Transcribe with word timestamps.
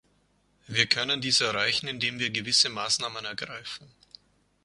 Wir 0.65 0.87
können 0.87 1.21
dies 1.21 1.41
erreichen, 1.41 1.87
indem 1.87 2.17
wir 2.17 2.31
gewisse 2.31 2.69
Maßnahmen 2.69 3.23
ergreifen. 3.23 3.85